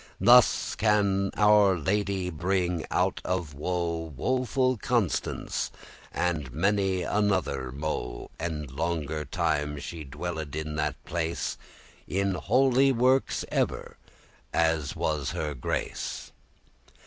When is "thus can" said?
0.19-1.29